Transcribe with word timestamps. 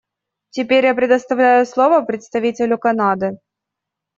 Теперь 0.49 0.85
я 0.87 0.95
предоставляю 0.95 1.63
слово 1.63 2.01
представителю 2.01 2.79
Канады. 2.79 3.37